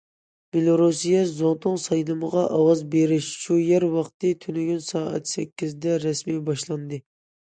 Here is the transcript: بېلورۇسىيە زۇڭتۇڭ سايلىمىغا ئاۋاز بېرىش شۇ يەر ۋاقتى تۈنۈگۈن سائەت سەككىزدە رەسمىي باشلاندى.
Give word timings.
بېلورۇسىيە 0.55 1.19
زۇڭتۇڭ 1.31 1.75
سايلىمىغا 1.83 2.45
ئاۋاز 2.55 2.81
بېرىش 2.95 3.27
شۇ 3.43 3.59
يەر 3.65 3.85
ۋاقتى 3.97 4.31
تۈنۈگۈن 4.45 4.81
سائەت 4.87 5.31
سەككىزدە 5.35 6.01
رەسمىي 6.07 6.41
باشلاندى. 6.49 7.01